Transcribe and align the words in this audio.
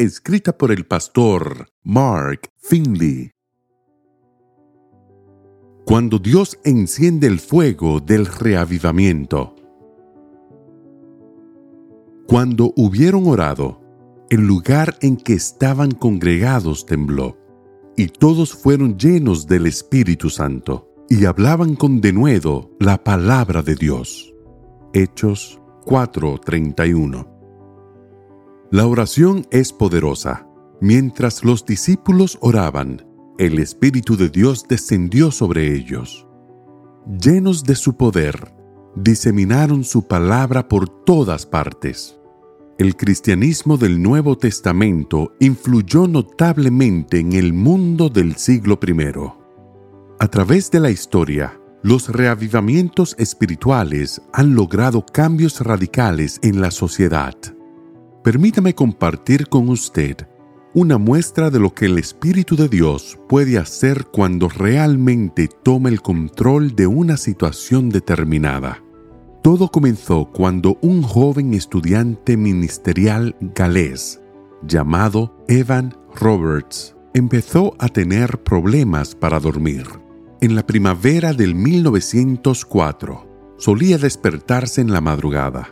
escrita 0.00 0.56
por 0.56 0.72
el 0.72 0.86
pastor 0.86 1.68
Mark 1.82 2.48
Finley. 2.56 3.32
Cuando 5.84 6.18
Dios 6.18 6.58
enciende 6.64 7.26
el 7.26 7.38
fuego 7.38 8.00
del 8.00 8.24
reavivamiento. 8.24 9.54
Cuando 12.26 12.72
hubieron 12.76 13.26
orado, 13.26 13.82
el 14.30 14.46
lugar 14.46 14.96
en 15.02 15.18
que 15.18 15.34
estaban 15.34 15.90
congregados 15.90 16.86
tembló, 16.86 17.36
y 17.94 18.06
todos 18.06 18.54
fueron 18.54 18.96
llenos 18.96 19.46
del 19.46 19.66
Espíritu 19.66 20.30
Santo, 20.30 20.88
y 21.10 21.26
hablaban 21.26 21.74
con 21.74 22.00
denuedo 22.00 22.70
la 22.78 23.04
palabra 23.04 23.60
de 23.60 23.74
Dios. 23.74 24.32
Hechos 24.94 25.60
4:31 25.84 27.39
la 28.72 28.86
oración 28.86 29.48
es 29.50 29.72
poderosa. 29.72 30.46
Mientras 30.80 31.44
los 31.44 31.66
discípulos 31.66 32.38
oraban, 32.40 33.04
el 33.36 33.58
Espíritu 33.58 34.16
de 34.16 34.28
Dios 34.28 34.64
descendió 34.68 35.32
sobre 35.32 35.74
ellos. 35.74 36.26
Llenos 37.20 37.64
de 37.64 37.74
su 37.74 37.96
poder, 37.96 38.54
diseminaron 38.94 39.82
su 39.82 40.06
palabra 40.06 40.68
por 40.68 40.88
todas 40.88 41.46
partes. 41.46 42.20
El 42.78 42.96
cristianismo 42.96 43.76
del 43.76 44.00
Nuevo 44.00 44.38
Testamento 44.38 45.32
influyó 45.40 46.06
notablemente 46.06 47.18
en 47.18 47.32
el 47.32 47.52
mundo 47.52 48.08
del 48.08 48.36
siglo 48.36 48.78
I. 48.86 48.94
A 50.20 50.28
través 50.28 50.70
de 50.70 50.78
la 50.78 50.90
historia, 50.90 51.60
los 51.82 52.08
reavivamientos 52.08 53.16
espirituales 53.18 54.22
han 54.32 54.54
logrado 54.54 55.04
cambios 55.04 55.60
radicales 55.60 56.38
en 56.42 56.60
la 56.60 56.70
sociedad 56.70 57.34
permítame 58.22 58.74
compartir 58.74 59.48
con 59.48 59.68
usted 59.68 60.26
una 60.72 60.98
muestra 60.98 61.50
de 61.50 61.58
lo 61.58 61.74
que 61.74 61.86
el 61.86 61.98
Espíritu 61.98 62.54
de 62.54 62.68
Dios 62.68 63.18
puede 63.28 63.58
hacer 63.58 64.06
cuando 64.12 64.48
realmente 64.48 65.48
toma 65.48 65.88
el 65.88 66.00
control 66.00 66.76
de 66.76 66.86
una 66.86 67.16
situación 67.16 67.88
determinada. 67.88 68.80
Todo 69.42 69.68
comenzó 69.68 70.26
cuando 70.26 70.78
un 70.80 71.02
joven 71.02 71.54
estudiante 71.54 72.36
ministerial 72.36 73.34
galés 73.40 74.20
llamado 74.62 75.34
Evan 75.48 75.96
Roberts 76.14 76.94
empezó 77.14 77.74
a 77.78 77.88
tener 77.88 78.42
problemas 78.42 79.16
para 79.16 79.40
dormir. 79.40 79.86
En 80.40 80.54
la 80.54 80.64
primavera 80.64 81.32
del 81.32 81.54
1904, 81.54 83.56
solía 83.58 83.98
despertarse 83.98 84.80
en 84.80 84.92
la 84.92 85.00
madrugada 85.00 85.70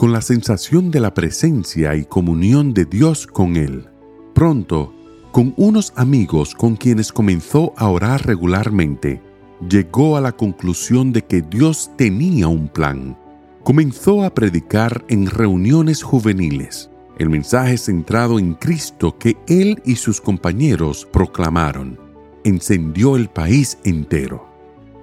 con 0.00 0.12
la 0.12 0.22
sensación 0.22 0.90
de 0.90 0.98
la 0.98 1.12
presencia 1.12 1.94
y 1.94 2.06
comunión 2.06 2.72
de 2.72 2.86
Dios 2.86 3.26
con 3.26 3.56
él. 3.56 3.86
Pronto, 4.32 4.94
con 5.30 5.52
unos 5.58 5.92
amigos 5.94 6.54
con 6.54 6.74
quienes 6.76 7.12
comenzó 7.12 7.74
a 7.76 7.86
orar 7.90 8.26
regularmente, 8.26 9.20
llegó 9.68 10.16
a 10.16 10.22
la 10.22 10.32
conclusión 10.32 11.12
de 11.12 11.20
que 11.20 11.42
Dios 11.42 11.90
tenía 11.98 12.48
un 12.48 12.68
plan. 12.68 13.14
Comenzó 13.62 14.24
a 14.24 14.32
predicar 14.32 15.04
en 15.08 15.26
reuniones 15.26 16.02
juveniles 16.02 16.88
el 17.18 17.28
mensaje 17.28 17.76
centrado 17.76 18.38
en 18.38 18.54
Cristo 18.54 19.18
que 19.18 19.36
él 19.48 19.82
y 19.84 19.96
sus 19.96 20.18
compañeros 20.18 21.06
proclamaron. 21.12 22.00
Encendió 22.44 23.16
el 23.16 23.28
país 23.28 23.76
entero. 23.84 24.48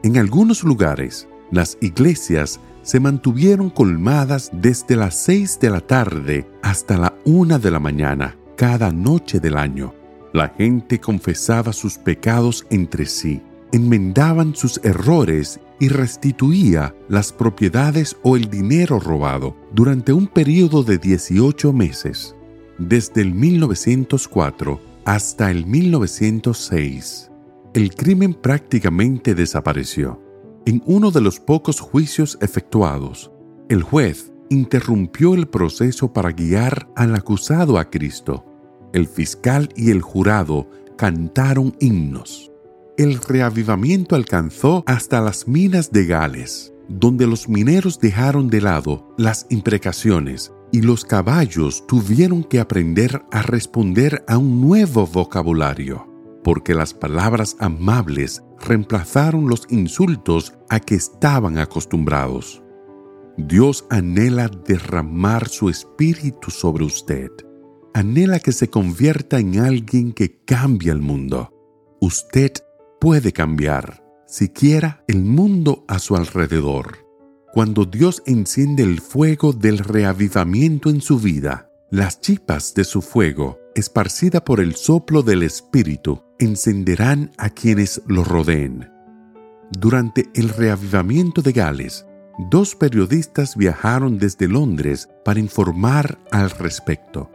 En 0.02 0.18
algunos 0.18 0.64
lugares, 0.64 1.28
las 1.52 1.78
iglesias 1.82 2.60
se 2.82 3.00
mantuvieron 3.00 3.70
colmadas 3.70 4.50
desde 4.54 4.96
las 4.96 5.16
seis 5.16 5.60
de 5.60 5.70
la 5.70 5.82
tarde 5.82 6.50
hasta 6.62 6.98
la 6.98 7.14
una 7.26 7.60
de 7.60 7.72
la 7.72 7.80
mañana 7.80 8.38
cada 8.56 8.92
noche 8.92 9.40
del 9.40 9.58
año. 9.58 9.94
La 10.34 10.50
gente 10.50 11.00
confesaba 11.00 11.74
sus 11.74 11.98
pecados 11.98 12.66
entre 12.70 13.06
sí, 13.06 13.42
enmendaban 13.72 14.56
sus 14.56 14.80
errores 14.84 15.60
y 15.80 15.90
restituía 15.90 16.96
las 17.08 17.32
propiedades 17.32 18.16
o 18.24 18.36
el 18.36 18.50
dinero 18.50 19.00
robado 19.00 19.56
durante 19.74 20.14
un 20.14 20.28
periodo 20.28 20.84
de 20.84 20.98
18 20.98 21.74
meses, 21.74 22.36
desde 22.78 23.22
el 23.22 23.34
1904 23.34 24.80
hasta 25.06 25.52
el 25.52 25.66
1906. 25.66 27.32
El 27.74 27.94
crimen 27.94 28.34
prácticamente 28.34 29.36
desapareció. 29.36 30.27
En 30.68 30.84
uno 30.86 31.12
de 31.12 31.22
los 31.22 31.40
pocos 31.40 31.80
juicios 31.80 32.38
efectuados, 32.42 33.32
el 33.70 33.84
juez 33.84 34.34
interrumpió 34.50 35.34
el 35.34 35.48
proceso 35.48 36.12
para 36.12 36.34
guiar 36.34 36.90
al 36.98 37.16
acusado 37.16 37.78
a 37.80 37.90
Cristo. 37.90 38.46
El 38.92 39.08
fiscal 39.08 39.70
y 39.78 39.92
el 39.92 40.02
jurado 40.02 40.70
cantaron 40.98 41.74
himnos. 41.80 42.52
El 42.98 43.16
reavivamiento 43.16 44.14
alcanzó 44.18 44.84
hasta 44.88 45.22
las 45.22 45.48
minas 45.48 45.94
de 45.94 46.06
Gales, 46.06 46.74
donde 46.90 47.28
los 47.28 47.48
mineros 47.48 48.02
dejaron 48.02 48.50
de 48.50 48.60
lado 48.60 49.16
las 49.18 49.48
imprecaciones 49.50 50.52
y 50.74 50.82
los 50.82 51.06
caballos 51.06 51.88
tuvieron 51.88 52.44
que 52.44 52.60
aprender 52.60 53.24
a 53.32 53.42
responder 53.42 54.26
a 54.28 54.38
un 54.38 54.60
nuevo 54.60 55.08
vocabulario 55.08 56.18
porque 56.48 56.74
las 56.74 56.94
palabras 56.94 57.58
amables 57.60 58.42
reemplazaron 58.60 59.50
los 59.50 59.64
insultos 59.70 60.54
a 60.70 60.80
que 60.80 60.96
estaban 60.96 61.58
acostumbrados. 61.58 62.64
Dios 63.38 63.86
anhela 63.90 64.50
derramar 64.50 65.48
su 65.48 65.70
espíritu 65.70 66.50
sobre 66.50 66.84
usted. 66.84 67.30
Anhela 67.94 68.40
que 68.40 68.52
se 68.52 68.70
convierta 68.70 69.40
en 69.40 69.60
alguien 69.60 70.12
que 70.12 70.44
cambie 70.44 70.92
el 70.92 71.02
mundo. 71.02 71.54
Usted 72.02 72.52
puede 73.00 73.32
cambiar, 73.34 74.04
siquiera 74.26 75.04
el 75.08 75.24
mundo 75.24 75.86
a 75.88 76.00
su 76.00 76.16
alrededor. 76.16 77.06
Cuando 77.54 77.86
Dios 77.86 78.24
enciende 78.26 78.84
el 78.84 79.02
fuego 79.02 79.54
del 79.54 79.80
reavivamiento 79.80 80.90
en 80.90 81.02
su 81.02 81.20
vida, 81.20 81.72
las 81.90 82.20
chipas 82.20 82.74
de 82.74 82.84
su 82.84 83.02
fuego, 83.02 83.60
esparcida 83.78 84.44
por 84.44 84.60
el 84.60 84.76
soplo 84.76 85.22
del 85.22 85.44
Espíritu, 85.44 86.24
encenderán 86.40 87.32
a 87.38 87.50
quienes 87.50 88.02
lo 88.08 88.24
rodeen. 88.24 88.90
Durante 89.72 90.26
el 90.34 90.50
reavivamiento 90.50 91.42
de 91.42 91.52
Gales, 91.52 92.06
dos 92.50 92.76
periodistas 92.76 93.56
viajaron 93.56 94.18
desde 94.18 94.48
Londres 94.48 95.10
para 95.24 95.40
informar 95.40 96.18
al 96.32 96.50
respecto. 96.50 97.30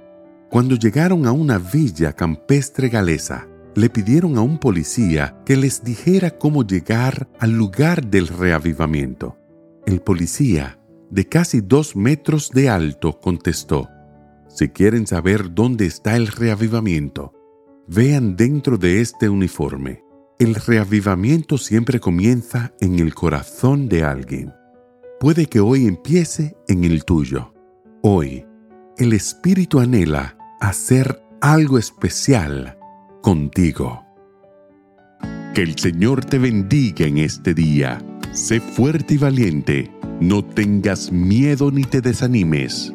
Cuando 0.51 0.75
llegaron 0.75 1.27
a 1.27 1.33
una 1.33 1.59
villa 1.59 2.13
campestre 2.13 2.89
galesa, 2.89 3.47
le 3.75 3.89
pidieron 3.89 4.37
a 4.37 4.41
un 4.41 4.59
policía 4.59 5.37
que 5.47 5.57
les 5.57 5.83
dijera 5.83 6.39
cómo 6.39 6.67
llegar 6.67 7.29
al 7.39 7.53
lugar 7.53 8.07
del 8.07 8.29
reavivamiento. 8.29 9.39
El 9.87 10.01
policía, 10.01 10.79
de 11.11 11.29
casi 11.29 11.61
dos 11.61 11.97
metros 11.97 12.51
de 12.51 12.69
alto, 12.69 13.21
contestó, 13.21 13.89
Si 14.55 14.69
quieren 14.69 15.07
saber 15.07 15.55
dónde 15.55 15.87
está 15.87 16.17
el 16.17 16.27
reavivamiento, 16.27 17.33
Vean 17.89 18.37
dentro 18.37 18.79
de 18.79 19.01
este 19.01 19.29
uniforme. 19.29 20.05
El 20.39 20.55
reavivamiento 20.55 21.59
siempre 21.59 21.99
comienza 21.99 22.73
en 22.81 23.01
el 23.01 23.13
corazón 23.15 23.89
de 23.89 24.05
alguien. 24.05 24.53
Puede 25.19 25.47
que 25.47 25.61
hoy 25.61 25.87
empiece 25.87 26.57
en 26.69 26.85
el 26.85 27.05
tuyo. 27.05 27.53
Hoy, 28.03 28.47
el 28.99 29.13
Espíritu 29.13 29.81
anhela 29.81 30.39
hacer 30.61 31.23
algo 31.41 31.77
especial 31.77 32.79
contigo. 33.21 34.05
Que 35.55 35.63
el 35.63 35.77
Señor 35.77 36.25
te 36.25 36.39
bendiga 36.39 37.05
en 37.05 37.19
este 37.19 37.53
día. 37.53 37.99
Sé 38.33 38.61
fuerte 38.61 39.15
y 39.15 39.19
valiente. 39.19 39.91
No 40.21 40.45
tengas 40.45 41.11
miedo 41.11 41.71
ni 41.73 41.83
te 41.83 42.01
desanimes 42.01 42.95